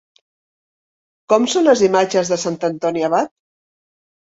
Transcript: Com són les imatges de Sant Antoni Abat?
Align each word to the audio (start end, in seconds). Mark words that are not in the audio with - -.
Com 1.35 1.47
són 1.53 1.69
les 1.69 1.85
imatges 1.91 2.35
de 2.35 2.41
Sant 2.49 2.61
Antoni 2.75 3.09
Abat? 3.15 3.35